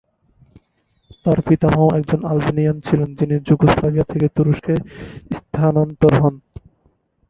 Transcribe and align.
তার 1.25 1.39
পিতামহ 1.41 1.81
একজন 1.95 2.19
আলবেনিয়ান 2.25 2.77
ছিলেন 2.79 3.09
যিনি 3.15 3.35
যুগোস্লাভিয়া 3.47 4.05
থেকে 4.11 4.27
তুরস্কে 4.35 4.73
স্থানান্তরিত 5.31 6.13
হন। 6.21 6.35